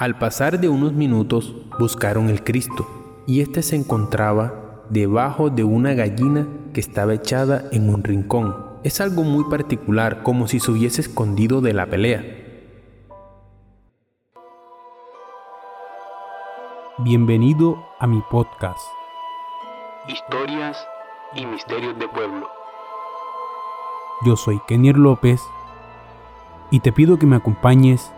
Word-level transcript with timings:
Al 0.00 0.16
pasar 0.16 0.58
de 0.60 0.70
unos 0.70 0.94
minutos 0.94 1.54
buscaron 1.78 2.30
el 2.30 2.42
Cristo, 2.42 2.88
y 3.26 3.42
éste 3.42 3.60
se 3.60 3.76
encontraba 3.76 4.82
debajo 4.88 5.50
de 5.50 5.62
una 5.62 5.92
gallina 5.92 6.48
que 6.72 6.80
estaba 6.80 7.12
echada 7.12 7.64
en 7.70 7.92
un 7.92 8.02
rincón. 8.02 8.56
Es 8.82 9.02
algo 9.02 9.24
muy 9.24 9.44
particular, 9.50 10.22
como 10.22 10.48
si 10.48 10.58
se 10.58 10.70
hubiese 10.70 11.02
escondido 11.02 11.60
de 11.60 11.74
la 11.74 11.84
pelea. 11.84 12.24
Bienvenido 17.00 17.84
a 17.98 18.06
mi 18.06 18.22
podcast. 18.30 18.80
Historias 20.08 20.78
y 21.34 21.44
misterios 21.44 21.98
de 21.98 22.08
pueblo. 22.08 22.48
Yo 24.24 24.34
soy 24.36 24.62
Kenier 24.66 24.96
López 24.96 25.42
y 26.70 26.80
te 26.80 26.90
pido 26.90 27.18
que 27.18 27.26
me 27.26 27.36
acompañes 27.36 28.10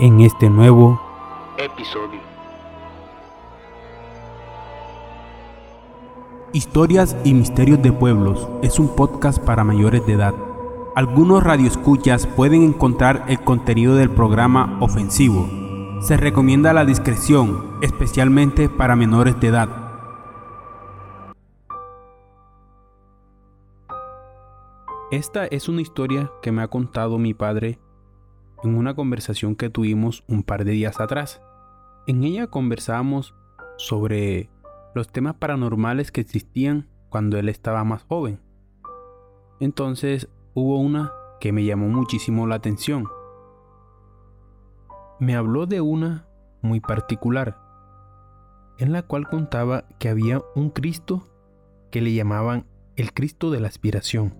en 0.00 0.20
este 0.20 0.48
nuevo 0.48 1.00
episodio. 1.56 2.20
Historias 6.52 7.16
y 7.24 7.34
Misterios 7.34 7.82
de 7.82 7.92
Pueblos 7.92 8.48
es 8.62 8.78
un 8.78 8.94
podcast 8.94 9.42
para 9.42 9.64
mayores 9.64 10.06
de 10.06 10.12
edad. 10.12 10.34
Algunos 10.94 11.42
radioescuchas 11.42 12.28
pueden 12.28 12.62
encontrar 12.62 13.24
el 13.26 13.40
contenido 13.40 13.96
del 13.96 14.10
programa 14.10 14.78
ofensivo. 14.80 15.48
Se 16.00 16.16
recomienda 16.16 16.72
la 16.72 16.84
discreción, 16.84 17.78
especialmente 17.82 18.68
para 18.68 18.94
menores 18.94 19.38
de 19.40 19.48
edad. 19.48 19.68
Esta 25.10 25.46
es 25.46 25.68
una 25.68 25.80
historia 25.80 26.30
que 26.40 26.52
me 26.52 26.62
ha 26.62 26.68
contado 26.68 27.18
mi 27.18 27.34
padre 27.34 27.80
en 28.62 28.76
una 28.76 28.94
conversación 28.94 29.56
que 29.56 29.70
tuvimos 29.70 30.24
un 30.28 30.42
par 30.42 30.64
de 30.64 30.72
días 30.72 31.00
atrás. 31.00 31.40
En 32.06 32.24
ella 32.24 32.46
conversábamos 32.48 33.34
sobre 33.76 34.50
los 34.94 35.08
temas 35.08 35.34
paranormales 35.34 36.10
que 36.10 36.20
existían 36.20 36.88
cuando 37.08 37.38
él 37.38 37.48
estaba 37.48 37.84
más 37.84 38.02
joven. 38.04 38.40
Entonces 39.60 40.28
hubo 40.54 40.78
una 40.78 41.12
que 41.40 41.52
me 41.52 41.64
llamó 41.64 41.88
muchísimo 41.88 42.46
la 42.46 42.56
atención. 42.56 43.06
Me 45.20 45.36
habló 45.36 45.66
de 45.66 45.80
una 45.80 46.26
muy 46.62 46.80
particular, 46.80 47.58
en 48.78 48.92
la 48.92 49.02
cual 49.02 49.28
contaba 49.28 49.84
que 49.98 50.08
había 50.08 50.42
un 50.54 50.70
Cristo 50.70 51.28
que 51.90 52.00
le 52.00 52.12
llamaban 52.12 52.66
el 52.96 53.12
Cristo 53.12 53.50
de 53.50 53.60
la 53.60 53.68
aspiración. 53.68 54.36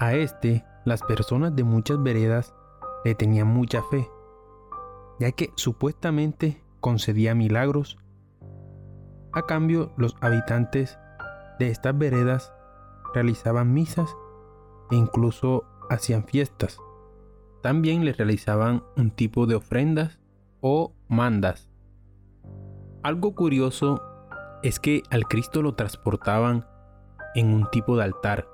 A 0.00 0.14
este 0.14 0.64
las 0.88 1.02
personas 1.02 1.54
de 1.54 1.64
muchas 1.64 2.02
veredas 2.02 2.54
le 3.04 3.14
tenían 3.14 3.46
mucha 3.46 3.82
fe, 3.84 4.08
ya 5.20 5.32
que 5.32 5.52
supuestamente 5.56 6.62
concedía 6.80 7.34
milagros. 7.34 7.98
A 9.32 9.42
cambio, 9.42 9.92
los 9.96 10.16
habitantes 10.20 10.98
de 11.58 11.68
estas 11.68 11.96
veredas 11.96 12.52
realizaban 13.14 13.72
misas 13.72 14.16
e 14.90 14.96
incluso 14.96 15.64
hacían 15.90 16.24
fiestas. 16.24 16.78
También 17.62 18.04
le 18.04 18.12
realizaban 18.12 18.84
un 18.96 19.10
tipo 19.10 19.46
de 19.46 19.56
ofrendas 19.56 20.18
o 20.60 20.92
mandas. 21.08 21.68
Algo 23.02 23.34
curioso 23.34 24.02
es 24.62 24.80
que 24.80 25.02
al 25.10 25.26
Cristo 25.26 25.62
lo 25.62 25.74
transportaban 25.74 26.66
en 27.34 27.52
un 27.52 27.70
tipo 27.70 27.96
de 27.96 28.04
altar, 28.04 28.48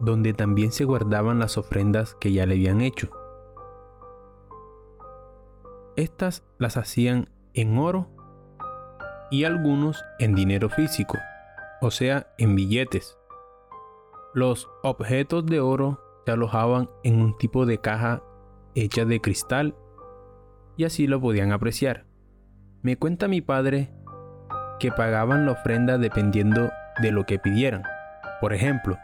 donde 0.00 0.32
también 0.32 0.72
se 0.72 0.84
guardaban 0.84 1.38
las 1.38 1.58
ofrendas 1.58 2.14
que 2.14 2.32
ya 2.32 2.46
le 2.46 2.54
habían 2.54 2.80
hecho. 2.80 3.10
Estas 5.96 6.42
las 6.58 6.76
hacían 6.76 7.28
en 7.54 7.76
oro 7.78 8.08
y 9.30 9.44
algunos 9.44 10.02
en 10.18 10.34
dinero 10.34 10.68
físico, 10.70 11.18
o 11.80 11.90
sea, 11.90 12.32
en 12.38 12.56
billetes. 12.56 13.18
Los 14.34 14.68
objetos 14.82 15.44
de 15.46 15.60
oro 15.60 16.00
se 16.24 16.32
alojaban 16.32 16.88
en 17.02 17.20
un 17.20 17.36
tipo 17.36 17.66
de 17.66 17.78
caja 17.78 18.22
hecha 18.74 19.04
de 19.04 19.20
cristal 19.20 19.76
y 20.76 20.84
así 20.84 21.06
lo 21.06 21.20
podían 21.20 21.52
apreciar. 21.52 22.06
Me 22.82 22.96
cuenta 22.96 23.28
mi 23.28 23.40
padre 23.42 23.92
que 24.78 24.90
pagaban 24.90 25.44
la 25.44 25.52
ofrenda 25.52 25.98
dependiendo 25.98 26.70
de 27.02 27.12
lo 27.12 27.26
que 27.26 27.38
pidieran. 27.38 27.82
Por 28.40 28.54
ejemplo, 28.54 28.96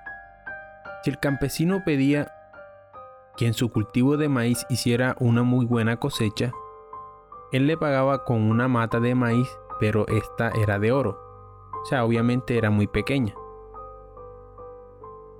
si 1.06 1.11
el 1.11 1.21
campesino 1.21 1.84
pedía 1.84 2.33
que 3.37 3.47
en 3.47 3.55
su 3.55 3.71
cultivo 3.71 4.17
de 4.17 4.28
maíz 4.28 4.67
hiciera 4.69 5.15
una 5.21 5.44
muy 5.44 5.65
buena 5.65 6.00
cosecha, 6.00 6.50
él 7.53 7.69
le 7.69 7.77
pagaba 7.77 8.25
con 8.25 8.43
una 8.43 8.67
mata 8.67 8.99
de 8.99 9.15
maíz, 9.15 9.49
pero 9.78 10.09
esta 10.09 10.50
era 10.61 10.81
de 10.81 10.91
oro. 10.91 11.16
O 11.81 11.84
sea, 11.84 12.05
obviamente 12.05 12.59
era 12.59 12.71
muy 12.71 12.89
pequeña. 12.89 13.37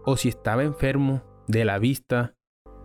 O 0.05 0.16
si 0.16 0.28
estaba 0.28 0.62
enfermo 0.62 1.22
de 1.49 1.65
la 1.65 1.81
vista 1.81 2.37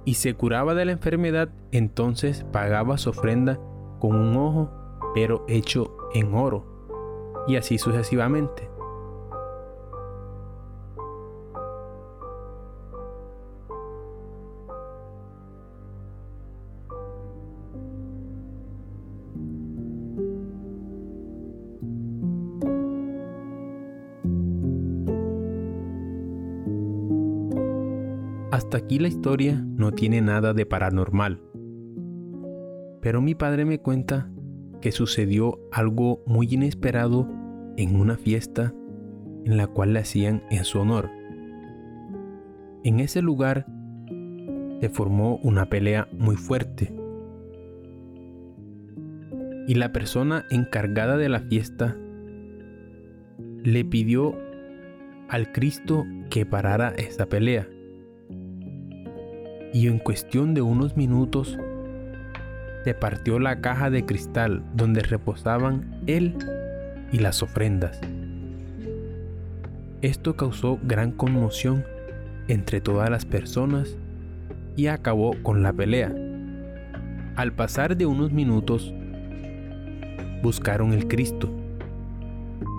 y 0.04 0.16
se 0.16 0.34
curaba 0.34 0.74
de 0.74 0.86
la 0.86 0.94
enfermedad, 0.94 1.50
entonces 1.72 2.44
pagaba 2.52 2.98
su 2.98 3.12
ofrenda 3.12 3.60
con 4.00 4.16
un 4.16 4.36
ojo, 4.36 4.72
pero 5.14 5.46
hecho 5.48 5.96
en 6.16 6.34
oro. 6.34 6.66
Y 7.48 7.58
así 7.58 7.78
sucesivamente. 7.78 8.72
Hasta 28.52 28.80
aquí 28.80 29.00
la 29.00 29.08
historia 29.08 29.64
no 29.66 29.94
tiene 29.94 30.20
nada 30.20 30.54
de 30.54 30.66
paranormal. 30.66 31.42
Pero 33.02 33.22
mi 33.22 33.34
padre 33.34 33.64
me 33.64 33.80
cuenta 33.80 34.30
que 34.82 34.92
sucedió 34.92 35.58
algo 35.72 36.22
muy 36.26 36.50
inesperado 36.52 37.30
en 37.78 37.96
una 37.96 38.18
fiesta 38.18 38.74
en 39.46 39.56
la 39.56 39.68
cual 39.68 39.94
le 39.94 40.00
hacían 40.00 40.44
en 40.52 40.66
su 40.66 40.80
honor. 40.80 41.10
En 42.84 43.00
ese 43.00 43.22
lugar 43.22 43.66
se 44.82 44.90
formó 44.90 45.38
una 45.38 45.70
pelea 45.70 46.10
muy 46.12 46.36
fuerte. 46.36 46.94
Y 49.66 49.76
la 49.76 49.94
persona 49.94 50.44
encargada 50.50 51.16
de 51.16 51.30
la 51.30 51.40
fiesta 51.40 51.96
le 53.64 53.86
pidió 53.86 54.36
al 55.30 55.54
Cristo 55.54 56.06
que 56.30 56.46
parara 56.46 56.90
esa 56.98 57.28
pelea 57.28 57.70
y 59.74 59.88
en 59.88 60.00
cuestión 60.00 60.54
de 60.54 60.62
unos 60.62 60.98
minutos 60.98 61.58
se 62.84 62.94
partió 62.94 63.40
la 63.40 63.62
caja 63.62 63.90
de 63.90 64.06
cristal 64.06 64.64
donde 64.74 65.02
reposaban 65.02 66.02
él 66.08 66.36
y 67.12 67.20
las 67.20 67.44
ofrendas. 67.44 68.00
Esto 70.02 70.36
causó 70.36 70.80
gran 70.84 71.12
conmoción 71.12 71.86
entre 72.48 72.82
todas 72.82 73.10
las 73.10 73.26
personas 73.26 73.98
y 74.76 74.88
acabó 74.88 75.36
con 75.44 75.62
la 75.62 75.72
pelea. 75.74 76.14
Al 77.36 77.54
pasar 77.54 77.96
de 77.96 78.06
unos 78.06 78.32
minutos, 78.32 78.94
buscaron 80.42 80.92
el 80.92 81.08
Cristo 81.08 81.50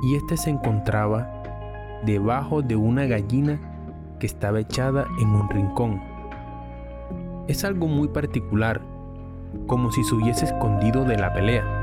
y 0.05 0.17
éste 0.17 0.37
se 0.37 0.51
encontraba 0.51 1.31
debajo 2.05 2.61
de 2.61 2.75
una 2.75 3.07
gallina 3.07 3.61
que 4.19 4.27
estaba 4.27 4.61
echada 4.61 5.07
en 5.21 5.29
un 5.29 5.49
rincón 5.49 6.12
es 7.49 7.65
algo 7.65 7.87
muy 7.87 8.09
particular, 8.09 8.83
como 9.67 9.93
si 9.93 10.05
se 10.05 10.15
hubiese 10.15 10.45
escondido 10.47 11.05
de 11.05 11.19
la 11.19 11.33
pelea. 11.33 11.83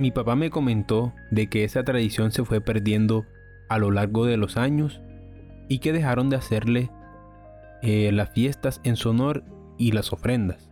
Mi 0.00 0.10
papá 0.10 0.34
me 0.34 0.50
comentó 0.50 1.12
de 1.30 1.48
que 1.48 1.64
esa 1.64 1.84
tradición 1.84 2.32
se 2.32 2.44
fue 2.44 2.60
perdiendo 2.60 3.24
a 3.68 3.78
lo 3.78 3.90
largo 3.90 4.26
de 4.26 4.36
los 4.36 4.56
años 4.56 5.00
y 5.68 5.78
que 5.78 5.92
dejaron 5.92 6.28
de 6.28 6.36
hacerle 6.36 6.90
eh, 7.82 8.10
las 8.12 8.30
fiestas 8.30 8.80
en 8.84 8.96
su 8.96 9.10
honor 9.10 9.44
y 9.78 9.92
las 9.92 10.12
ofrendas. 10.12 10.68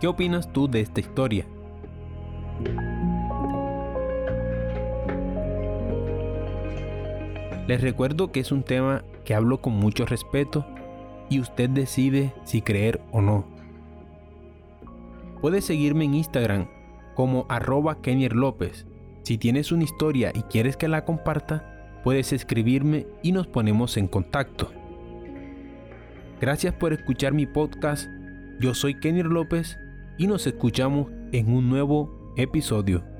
¿Qué 0.00 0.06
opinas 0.08 0.52
tú 0.52 0.68
de 0.68 0.80
esta 0.80 1.00
historia? 1.00 1.46
Les 7.66 7.80
recuerdo 7.80 8.30
que 8.30 8.40
es 8.40 8.52
un 8.52 8.62
tema 8.62 9.02
que 9.24 9.34
hablo 9.34 9.60
con 9.60 9.74
mucho 9.74 10.06
respeto 10.06 10.64
y 11.28 11.40
usted 11.40 11.68
decide 11.68 12.32
si 12.44 12.62
creer 12.62 13.00
o 13.10 13.20
no. 13.20 13.44
Puede 15.40 15.60
seguirme 15.60 16.04
en 16.04 16.14
Instagram 16.14 16.68
como 17.14 17.46
arroba 17.48 17.98
López. 18.32 18.86
Si 19.22 19.38
tienes 19.38 19.72
una 19.72 19.84
historia 19.84 20.30
y 20.34 20.42
quieres 20.42 20.76
que 20.76 20.86
la 20.86 21.04
comparta, 21.04 22.00
puedes 22.04 22.32
escribirme 22.32 23.06
y 23.22 23.32
nos 23.32 23.48
ponemos 23.48 23.96
en 23.96 24.06
contacto. 24.06 24.70
Gracias 26.40 26.74
por 26.74 26.92
escuchar 26.92 27.32
mi 27.32 27.46
podcast. 27.46 28.08
Yo 28.60 28.74
soy 28.74 29.00
Kenny 29.00 29.22
López 29.22 29.78
y 30.18 30.28
nos 30.28 30.46
escuchamos 30.46 31.10
en 31.32 31.52
un 31.52 31.68
nuevo 31.68 32.32
episodio. 32.36 33.15